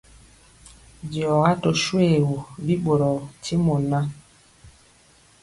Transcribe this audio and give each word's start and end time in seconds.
Diɔga 1.11 1.51
tö 1.61 1.69
shoégu, 1.83 2.37
bi 2.65 2.73
ɓorɔɔ 2.83 3.15
ntimɔ 3.37 3.75
ŋan, 3.89 4.05